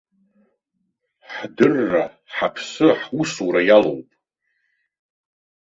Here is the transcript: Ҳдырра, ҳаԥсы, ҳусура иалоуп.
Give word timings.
Ҳдырра, 1.35 2.03
ҳаԥсы, 2.35 2.87
ҳусура 3.03 3.61
иалоуп. 3.65 4.09